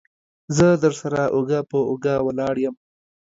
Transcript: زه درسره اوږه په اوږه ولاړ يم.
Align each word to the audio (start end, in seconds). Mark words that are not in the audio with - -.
زه 0.57 0.67
درسره 0.83 1.21
اوږه 1.35 1.59
په 1.69 1.77
اوږه 1.89 2.15
ولاړ 2.27 2.55
يم. 2.65 2.75